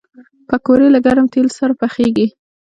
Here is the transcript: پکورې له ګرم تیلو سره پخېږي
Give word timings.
پکورې 0.47 0.87
له 0.93 0.99
ګرم 1.05 1.25
تیلو 1.33 1.51
سره 1.59 1.73
پخېږي 1.81 2.27